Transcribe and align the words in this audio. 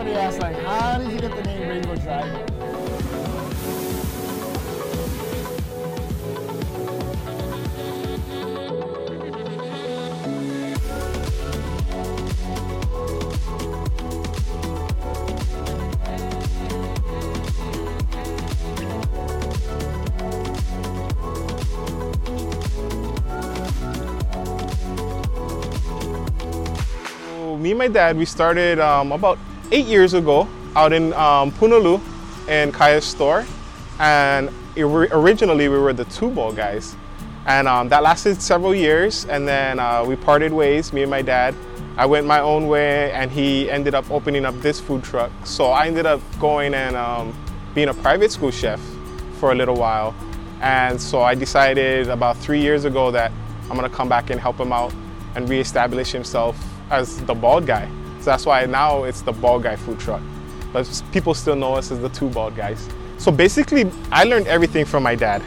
Like, 0.00 0.56
how 0.64 0.96
did 0.96 1.12
you 1.12 1.20
get 1.20 1.36
the 1.36 1.42
name 1.42 1.68
Rainbow 1.68 1.94
Drive? 1.96 2.50
me 27.58 27.72
and 27.72 27.78
my 27.78 27.88
dad, 27.88 28.16
we 28.16 28.24
started 28.24 28.80
um, 28.80 29.12
about 29.12 29.38
eight 29.72 29.86
years 29.86 30.14
ago 30.14 30.48
out 30.76 30.92
in 30.92 31.12
um, 31.14 31.52
Punaluu 31.52 32.00
in 32.48 32.72
Kaya's 32.72 33.04
store. 33.04 33.46
And 33.98 34.50
originally 34.76 35.68
we 35.68 35.78
were 35.78 35.92
the 35.92 36.04
two 36.06 36.30
bald 36.30 36.56
guys. 36.56 36.96
And 37.46 37.66
um, 37.68 37.88
that 37.88 38.02
lasted 38.02 38.40
several 38.40 38.74
years. 38.74 39.24
And 39.26 39.46
then 39.46 39.78
uh, 39.78 40.04
we 40.06 40.16
parted 40.16 40.52
ways, 40.52 40.92
me 40.92 41.02
and 41.02 41.10
my 41.10 41.22
dad. 41.22 41.54
I 41.96 42.06
went 42.06 42.26
my 42.26 42.40
own 42.40 42.66
way 42.66 43.12
and 43.12 43.30
he 43.30 43.70
ended 43.70 43.94
up 43.94 44.10
opening 44.10 44.44
up 44.44 44.58
this 44.60 44.80
food 44.80 45.02
truck. 45.02 45.30
So 45.44 45.66
I 45.66 45.86
ended 45.86 46.06
up 46.06 46.20
going 46.38 46.72
and 46.74 46.96
um, 46.96 47.34
being 47.74 47.88
a 47.88 47.94
private 47.94 48.32
school 48.32 48.50
chef 48.50 48.80
for 49.38 49.52
a 49.52 49.54
little 49.54 49.76
while. 49.76 50.14
And 50.60 51.00
so 51.00 51.22
I 51.22 51.34
decided 51.34 52.08
about 52.08 52.36
three 52.36 52.60
years 52.60 52.84
ago 52.84 53.10
that 53.10 53.32
I'm 53.64 53.76
gonna 53.76 53.88
come 53.88 54.08
back 54.08 54.30
and 54.30 54.40
help 54.40 54.58
him 54.58 54.72
out 54.72 54.92
and 55.34 55.48
reestablish 55.48 56.12
himself 56.12 56.56
as 56.90 57.20
the 57.22 57.34
bald 57.34 57.66
guy. 57.66 57.88
So 58.20 58.26
that's 58.26 58.44
why 58.44 58.66
now 58.66 59.04
it's 59.04 59.22
the 59.22 59.32
bald 59.32 59.62
guy 59.62 59.76
food 59.76 59.98
truck. 59.98 60.20
But 60.72 61.02
people 61.10 61.32
still 61.32 61.56
know 61.56 61.74
us 61.74 61.90
as 61.90 62.00
the 62.00 62.10
two 62.10 62.28
bald 62.28 62.54
guys. 62.54 62.86
So 63.16 63.32
basically, 63.32 63.90
I 64.12 64.24
learned 64.24 64.46
everything 64.46 64.84
from 64.84 65.02
my 65.02 65.14
dad. 65.14 65.42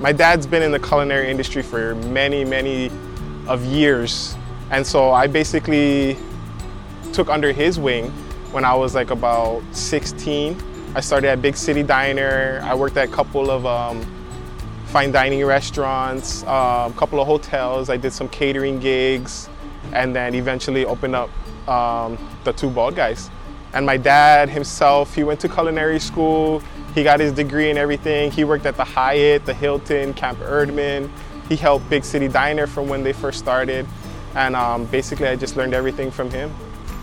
My 0.00 0.12
dad's 0.12 0.46
been 0.46 0.62
in 0.62 0.72
the 0.72 0.80
culinary 0.80 1.30
industry 1.30 1.62
for 1.62 1.94
many, 1.96 2.44
many 2.44 2.90
of 3.46 3.64
years. 3.64 4.36
And 4.70 4.86
so 4.86 5.12
I 5.12 5.26
basically 5.28 6.16
took 7.12 7.28
under 7.28 7.52
his 7.52 7.78
wing 7.78 8.10
when 8.52 8.64
I 8.64 8.74
was 8.74 8.94
like 8.94 9.10
about 9.10 9.62
16. 9.72 10.60
I 10.94 11.00
started 11.00 11.28
at 11.28 11.40
Big 11.40 11.56
City 11.56 11.82
Diner. 11.82 12.60
I 12.64 12.74
worked 12.74 12.96
at 12.96 13.08
a 13.08 13.12
couple 13.12 13.50
of 13.50 13.64
um, 13.64 14.04
fine 14.86 15.12
dining 15.12 15.44
restaurants, 15.44 16.42
a 16.42 16.52
um, 16.52 16.94
couple 16.94 17.20
of 17.20 17.26
hotels. 17.26 17.90
I 17.90 17.96
did 17.96 18.12
some 18.12 18.28
catering 18.28 18.80
gigs 18.80 19.48
and 19.92 20.14
then 20.14 20.34
eventually 20.34 20.84
opened 20.84 21.14
up 21.14 21.30
um, 21.68 22.18
the 22.44 22.52
two 22.52 22.70
bald 22.70 22.96
guys. 22.96 23.30
And 23.74 23.84
my 23.84 23.96
dad 23.96 24.48
himself, 24.48 25.14
he 25.14 25.24
went 25.24 25.40
to 25.40 25.48
culinary 25.48 26.00
school. 26.00 26.62
He 26.94 27.04
got 27.04 27.20
his 27.20 27.32
degree 27.32 27.68
and 27.70 27.78
everything. 27.78 28.30
He 28.30 28.44
worked 28.44 28.66
at 28.66 28.76
the 28.76 28.84
Hyatt, 28.84 29.44
the 29.44 29.54
Hilton, 29.54 30.14
Camp 30.14 30.38
Erdman. 30.38 31.10
He 31.48 31.56
helped 31.56 31.88
Big 31.90 32.04
City 32.04 32.28
Diner 32.28 32.66
from 32.66 32.88
when 32.88 33.02
they 33.02 33.12
first 33.12 33.38
started. 33.38 33.86
And 34.34 34.56
um, 34.56 34.86
basically, 34.86 35.28
I 35.28 35.36
just 35.36 35.56
learned 35.56 35.74
everything 35.74 36.10
from 36.10 36.30
him. 36.30 36.52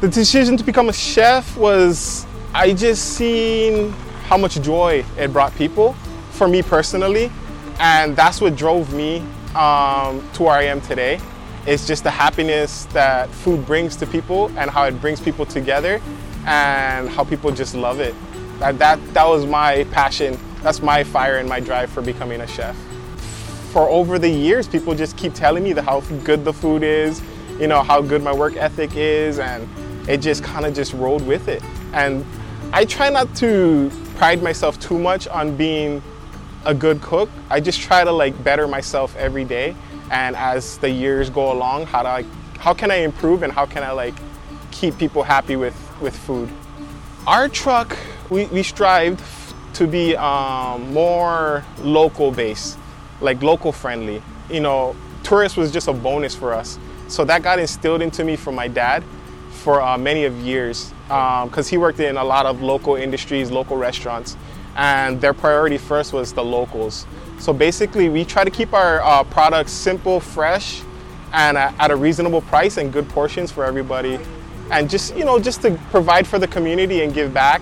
The 0.00 0.08
decision 0.08 0.56
to 0.56 0.64
become 0.64 0.88
a 0.88 0.92
chef 0.92 1.56
was, 1.56 2.26
I 2.54 2.72
just 2.72 3.14
seen 3.14 3.92
how 4.28 4.36
much 4.36 4.60
joy 4.60 5.04
it 5.18 5.32
brought 5.32 5.54
people 5.56 5.92
for 6.30 6.48
me 6.48 6.62
personally. 6.62 7.30
And 7.78 8.16
that's 8.16 8.40
what 8.40 8.56
drove 8.56 8.92
me 8.94 9.18
um, 9.54 10.26
to 10.34 10.42
where 10.42 10.54
I 10.54 10.64
am 10.64 10.80
today. 10.80 11.20
It's 11.66 11.84
just 11.84 12.04
the 12.04 12.12
happiness 12.12 12.84
that 12.92 13.28
food 13.28 13.66
brings 13.66 13.96
to 13.96 14.06
people 14.06 14.56
and 14.56 14.70
how 14.70 14.84
it 14.84 15.00
brings 15.00 15.20
people 15.20 15.44
together 15.44 16.00
and 16.46 17.08
how 17.08 17.24
people 17.24 17.50
just 17.50 17.74
love 17.74 17.98
it. 17.98 18.14
That, 18.60 18.78
that, 18.78 19.14
that 19.14 19.26
was 19.26 19.46
my 19.46 19.82
passion. 19.90 20.38
That's 20.62 20.80
my 20.80 21.02
fire 21.02 21.38
and 21.38 21.48
my 21.48 21.58
drive 21.58 21.90
for 21.90 22.02
becoming 22.02 22.40
a 22.40 22.46
chef. 22.46 22.76
For 23.72 23.88
over 23.88 24.16
the 24.16 24.28
years, 24.28 24.68
people 24.68 24.94
just 24.94 25.16
keep 25.16 25.34
telling 25.34 25.64
me 25.64 25.72
how 25.72 26.02
good 26.22 26.44
the 26.44 26.52
food 26.52 26.84
is, 26.84 27.20
you 27.58 27.66
know, 27.66 27.82
how 27.82 28.00
good 28.00 28.22
my 28.22 28.32
work 28.32 28.54
ethic 28.54 28.94
is, 28.94 29.40
and 29.40 29.68
it 30.08 30.18
just 30.18 30.44
kind 30.44 30.66
of 30.66 30.72
just 30.72 30.92
rolled 30.92 31.26
with 31.26 31.48
it. 31.48 31.64
And 31.92 32.24
I 32.72 32.84
try 32.84 33.10
not 33.10 33.34
to 33.36 33.90
pride 34.14 34.40
myself 34.40 34.78
too 34.78 35.00
much 35.00 35.26
on 35.26 35.56
being 35.56 36.00
a 36.64 36.72
good 36.72 37.02
cook. 37.02 37.28
I 37.50 37.58
just 37.58 37.80
try 37.80 38.04
to 38.04 38.12
like 38.12 38.42
better 38.44 38.68
myself 38.68 39.16
every 39.16 39.44
day 39.44 39.74
and 40.10 40.36
as 40.36 40.78
the 40.78 40.90
years 40.90 41.30
go 41.30 41.52
along 41.52 41.86
how 41.86 42.04
I 42.04 42.24
how 42.58 42.74
can 42.74 42.90
I 42.90 42.96
improve 42.96 43.42
and 43.42 43.52
how 43.52 43.66
can 43.66 43.82
I 43.82 43.90
like 43.92 44.14
keep 44.70 44.98
people 44.98 45.22
happy 45.22 45.56
with 45.56 45.76
with 46.00 46.16
food? 46.16 46.48
Our 47.26 47.48
truck 47.48 47.96
we, 48.30 48.46
we 48.46 48.62
strived 48.62 49.22
to 49.74 49.86
be 49.86 50.16
um, 50.16 50.92
more 50.92 51.64
local 51.80 52.30
based 52.32 52.78
like 53.20 53.42
local 53.42 53.72
friendly. 53.72 54.22
You 54.50 54.60
know 54.60 54.96
tourist 55.22 55.56
was 55.56 55.72
just 55.72 55.88
a 55.88 55.92
bonus 55.92 56.34
for 56.34 56.52
us. 56.54 56.78
So 57.08 57.24
that 57.24 57.42
got 57.42 57.58
instilled 57.58 58.02
into 58.02 58.24
me 58.24 58.36
from 58.36 58.54
my 58.54 58.68
dad 58.68 59.02
for 59.50 59.80
uh, 59.80 59.98
many 59.98 60.24
of 60.24 60.36
years 60.38 60.92
because 61.06 61.66
um, 61.66 61.70
he 61.70 61.76
worked 61.76 62.00
in 62.00 62.16
a 62.16 62.24
lot 62.24 62.46
of 62.46 62.62
local 62.62 62.94
industries 62.96 63.50
local 63.50 63.76
restaurants 63.76 64.36
and 64.76 65.20
their 65.20 65.34
priority 65.34 65.78
first 65.78 66.12
was 66.12 66.32
the 66.32 66.44
locals 66.44 67.06
so 67.38 67.52
basically, 67.52 68.08
we 68.08 68.24
try 68.24 68.44
to 68.44 68.50
keep 68.50 68.72
our 68.72 69.00
uh, 69.02 69.22
products 69.24 69.72
simple, 69.72 70.20
fresh, 70.20 70.82
and 71.32 71.56
uh, 71.56 71.72
at 71.78 71.90
a 71.90 71.96
reasonable 71.96 72.40
price 72.40 72.78
and 72.78 72.92
good 72.92 73.08
portions 73.08 73.52
for 73.52 73.64
everybody. 73.64 74.18
And 74.70 74.88
just 74.88 75.14
you 75.16 75.24
know, 75.24 75.38
just 75.38 75.62
to 75.62 75.78
provide 75.90 76.26
for 76.26 76.38
the 76.38 76.48
community 76.48 77.02
and 77.02 77.12
give 77.12 77.32
back, 77.32 77.60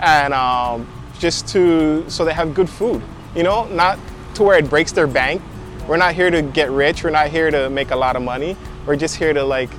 and 0.00 0.32
um, 0.32 0.88
just 1.18 1.46
to 1.48 2.08
so 2.08 2.24
they 2.24 2.32
have 2.32 2.54
good 2.54 2.68
food. 2.68 3.02
You 3.36 3.42
know, 3.42 3.66
not 3.68 3.98
to 4.34 4.42
where 4.42 4.58
it 4.58 4.68
breaks 4.68 4.90
their 4.92 5.06
bank. 5.06 5.42
We're 5.86 5.96
not 5.96 6.14
here 6.14 6.30
to 6.30 6.42
get 6.42 6.70
rich. 6.70 7.04
We're 7.04 7.10
not 7.10 7.28
here 7.28 7.50
to 7.50 7.68
make 7.68 7.90
a 7.90 7.96
lot 7.96 8.16
of 8.16 8.22
money. 8.22 8.56
We're 8.86 8.96
just 8.96 9.16
here 9.16 9.32
to 9.32 9.44
like 9.44 9.70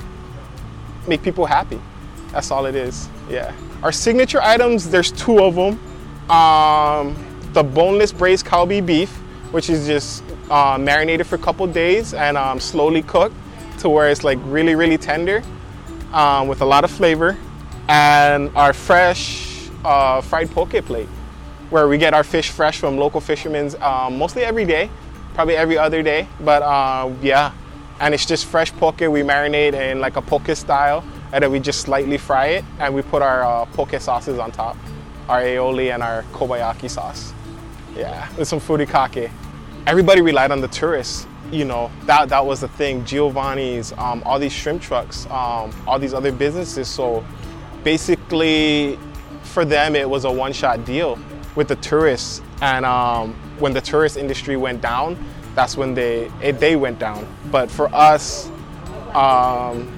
make 1.08 1.24
people 1.24 1.46
happy. 1.46 1.82
That's 2.32 2.52
all 2.52 2.66
it 2.66 2.76
is. 2.76 3.10
Yeah. 3.30 3.54
Our 3.84 3.92
signature 3.92 4.42
items, 4.42 4.90
there's 4.90 5.12
two 5.12 5.44
of 5.44 5.56
them. 5.56 5.80
Um, 6.30 7.16
the 7.54 7.64
boneless 7.64 8.12
braised 8.12 8.46
Kalbi 8.46 8.86
beef 8.86 9.22
which 9.52 9.70
is 9.70 9.86
just 9.86 10.24
uh, 10.50 10.78
marinated 10.80 11.28
for 11.28 11.36
a 11.36 11.40
couple 11.40 11.68
days 11.68 12.14
and 12.14 12.38
um, 12.38 12.60
slowly 12.60 13.02
cooked 13.02 13.36
to 13.80 13.90
where 13.90 14.10
it's 14.10 14.24
like 14.24 14.40
really, 14.46 14.76
really 14.76 14.98
tender 14.98 15.44
um, 16.14 16.48
with 16.48 16.62
a 16.62 16.66
lot 16.66 16.84
of 16.84 16.92
flavor. 16.92 17.38
And 17.88 18.50
our 18.56 18.74
fresh 18.74 19.70
uh, 19.84 20.22
fried 20.22 20.50
poke 20.52 20.72
plate, 20.86 21.10
where 21.70 21.88
we 21.88 21.98
get 21.98 22.14
our 22.14 22.24
fish 22.24 22.50
fresh 22.50 22.80
from 22.80 22.98
local 22.98 23.20
fishermen 23.20 23.74
um, 23.82 24.18
mostly 24.18 24.44
every 24.44 24.66
day, 24.66 24.90
probably 25.34 25.56
every 25.56 25.78
other 25.78 26.02
day. 26.02 26.28
But 26.40 26.62
uh, 26.62 27.12
yeah, 27.22 27.52
and 28.00 28.14
it's 28.14 28.26
just 28.26 28.46
fresh 28.46 28.72
poke. 28.74 29.02
We 29.02 29.22
marinate 29.22 29.74
in 29.74 30.00
like 30.00 30.16
a 30.16 30.22
poke 30.22 30.56
style, 30.56 31.04
and 31.34 31.44
then 31.44 31.52
we 31.52 31.60
just 31.60 31.82
slightly 31.82 32.18
fry 32.18 32.48
it, 32.48 32.66
and 32.80 32.94
we 32.94 33.02
put 33.02 33.22
our 33.22 33.44
uh, 33.44 33.66
poke 33.66 34.00
sauces 34.00 34.40
on 34.40 34.52
top, 34.52 34.78
our 35.32 35.42
aioli 35.42 35.94
and 35.94 36.04
our 36.04 36.24
kabayaki 36.34 36.90
sauce. 36.90 37.34
Yeah, 37.96 38.28
with 38.38 38.48
some 38.50 38.60
furikake. 38.60 39.32
Everybody 39.88 40.22
relied 40.22 40.52
on 40.52 40.60
the 40.60 40.68
tourists. 40.68 41.26
You 41.52 41.66
know, 41.66 41.90
that, 42.06 42.30
that 42.30 42.46
was 42.46 42.60
the 42.62 42.68
thing. 42.68 43.06
Giovanni's, 43.06 43.94
um, 43.94 44.22
all 44.26 44.40
these 44.40 44.52
shrimp 44.54 44.82
trucks, 44.82 45.26
um, 45.28 45.74
all 45.88 45.98
these 46.00 46.14
other 46.14 46.32
businesses. 46.32 46.88
So 46.88 47.26
basically, 47.84 49.00
for 49.44 49.66
them, 49.66 49.96
it 49.96 50.10
was 50.10 50.26
a 50.26 50.32
one 50.32 50.54
shot 50.54 50.86
deal 50.86 51.18
with 51.56 51.68
the 51.70 51.78
tourists. 51.78 52.42
And 52.62 52.86
um, 52.86 53.34
when 53.60 53.74
the 53.74 53.82
tourist 53.82 54.18
industry 54.18 54.58
went 54.58 54.82
down, 54.82 55.18
that's 55.56 55.78
when 55.78 55.94
they, 55.94 56.30
it, 56.42 56.60
they 56.60 56.76
went 56.76 57.00
down. 57.00 57.26
But 57.52 57.72
for 57.72 57.94
us, 57.94 58.50
um, 59.14 59.92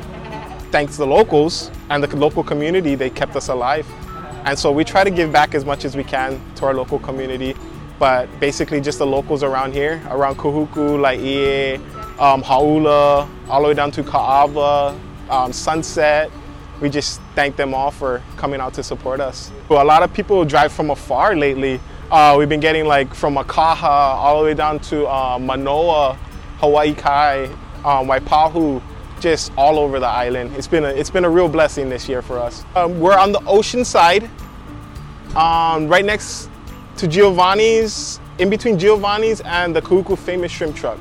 thanks 0.71 0.93
to 0.93 0.99
the 0.99 1.07
locals 1.07 1.71
and 1.89 2.03
the 2.03 2.15
local 2.15 2.43
community, 2.43 2.95
they 2.95 3.09
kept 3.09 3.35
us 3.35 3.49
alive. 3.49 3.87
And 4.45 4.57
so 4.57 4.71
we 4.71 4.83
try 4.83 5.03
to 5.03 5.11
give 5.11 5.31
back 5.31 5.55
as 5.55 5.65
much 5.65 5.85
as 5.85 5.95
we 5.95 6.03
can 6.03 6.41
to 6.55 6.65
our 6.65 6.73
local 6.73 6.99
community 6.99 7.55
but 7.99 8.27
basically 8.39 8.81
just 8.81 8.99
the 8.99 9.05
locals 9.05 9.43
around 9.43 9.73
here, 9.73 10.01
around 10.09 10.35
Kahuku, 10.35 11.01
Laie, 11.01 11.75
um, 12.19 12.43
Hauula, 12.43 13.29
all 13.47 13.61
the 13.61 13.67
way 13.69 13.73
down 13.73 13.91
to 13.91 14.03
Kaaawa, 14.03 14.99
um, 15.29 15.53
Sunset. 15.53 16.29
We 16.81 16.89
just 16.89 17.21
thank 17.33 17.55
them 17.55 17.73
all 17.73 17.91
for 17.91 18.21
coming 18.35 18.59
out 18.59 18.73
to 18.73 18.83
support 18.83 19.21
us. 19.21 19.51
Well, 19.69 19.81
a 19.81 19.87
lot 19.87 20.03
of 20.03 20.13
people 20.13 20.43
drive 20.43 20.73
from 20.73 20.89
afar 20.89 21.35
lately. 21.35 21.79
Uh, 22.11 22.35
we've 22.37 22.49
been 22.49 22.59
getting 22.59 22.85
like 22.85 23.13
from 23.13 23.35
Makaha 23.35 23.83
all 23.83 24.39
the 24.39 24.45
way 24.45 24.53
down 24.53 24.79
to 24.79 25.07
uh, 25.07 25.39
Manoa, 25.39 26.15
Hawaii 26.57 26.93
Kai, 26.93 27.45
um, 27.85 28.07
Waipahu, 28.07 28.81
just 29.23 29.53
all 29.57 29.79
over 29.79 30.01
the 30.01 30.07
island. 30.07 30.53
It's 30.57 30.67
been 30.67 30.83
a, 30.83 30.89
it's 30.89 31.09
been 31.09 31.23
a 31.23 31.29
real 31.29 31.47
blessing 31.47 31.87
this 31.87 32.09
year 32.09 32.21
for 32.21 32.37
us. 32.37 32.65
Um, 32.75 32.99
we're 32.99 33.17
on 33.17 33.31
the 33.31 33.41
ocean 33.45 33.85
side, 33.85 34.29
um, 35.35 35.87
right 35.87 36.03
next 36.03 36.49
to 36.97 37.07
Giovanni's, 37.07 38.19
in 38.37 38.49
between 38.49 38.77
Giovanni's 38.77 39.39
and 39.41 39.73
the 39.73 39.81
Kahuku 39.81 40.17
famous 40.19 40.51
shrimp 40.51 40.75
truck. 40.75 40.99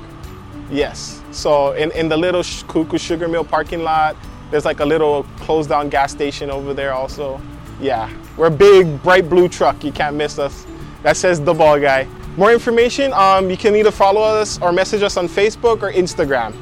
Yes. 0.70 1.20
So 1.32 1.72
in, 1.72 1.90
in 1.92 2.08
the 2.08 2.16
little 2.16 2.42
Kahuku 2.42 2.98
sugar 3.00 3.26
mill 3.26 3.44
parking 3.44 3.82
lot, 3.82 4.16
there's 4.52 4.64
like 4.64 4.78
a 4.78 4.86
little 4.86 5.24
closed 5.40 5.70
down 5.70 5.88
gas 5.88 6.12
station 6.12 6.48
over 6.48 6.72
there 6.72 6.92
also. 6.92 7.40
Yeah, 7.80 8.08
we're 8.36 8.46
a 8.46 8.50
big, 8.50 9.02
bright 9.02 9.28
blue 9.28 9.48
truck. 9.48 9.82
You 9.82 9.90
can't 9.90 10.14
miss 10.14 10.38
us. 10.38 10.64
That 11.02 11.16
says 11.16 11.40
the 11.40 11.52
bald 11.52 11.82
guy. 11.82 12.06
More 12.36 12.52
information, 12.52 13.12
um, 13.14 13.50
you 13.50 13.56
can 13.56 13.74
either 13.74 13.90
follow 13.90 14.22
us 14.22 14.60
or 14.62 14.72
message 14.72 15.02
us 15.02 15.16
on 15.16 15.28
Facebook 15.28 15.82
or 15.82 15.92
Instagram. 15.92 16.54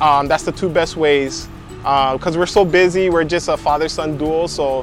Um, 0.00 0.28
that's 0.28 0.44
the 0.44 0.52
two 0.52 0.68
best 0.68 0.96
ways. 0.96 1.48
Because 1.78 2.36
we're 2.36 2.46
so 2.46 2.64
busy, 2.64 3.10
we're 3.10 3.24
just 3.24 3.48
a 3.48 3.56
father 3.56 3.88
son 3.88 4.16
duo. 4.18 4.46
So 4.46 4.82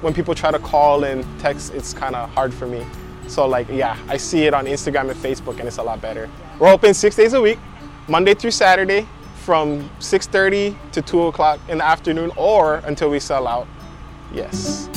when 0.00 0.14
people 0.14 0.34
try 0.34 0.50
to 0.50 0.58
call 0.58 1.04
and 1.04 1.24
text, 1.40 1.74
it's 1.74 1.92
kind 1.92 2.14
of 2.14 2.30
hard 2.30 2.54
for 2.54 2.66
me. 2.66 2.86
So, 3.26 3.46
like, 3.46 3.68
yeah, 3.68 3.98
I 4.08 4.16
see 4.16 4.46
it 4.46 4.54
on 4.54 4.64
Instagram 4.64 5.10
and 5.10 5.20
Facebook, 5.20 5.58
and 5.58 5.68
it's 5.68 5.76
a 5.76 5.82
lot 5.82 6.00
better. 6.00 6.30
We're 6.58 6.72
open 6.72 6.94
six 6.94 7.14
days 7.14 7.34
a 7.34 7.40
week, 7.40 7.58
Monday 8.08 8.32
through 8.32 8.52
Saturday, 8.52 9.06
from 9.44 9.90
6:30 9.98 10.74
to 10.92 11.02
2 11.02 11.22
o'clock 11.24 11.60
in 11.68 11.78
the 11.78 11.84
afternoon, 11.84 12.32
or 12.36 12.76
until 12.86 13.10
we 13.10 13.20
sell 13.20 13.46
out. 13.46 13.66
Yes. 14.32 14.88